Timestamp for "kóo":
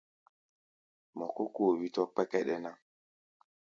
1.55-1.71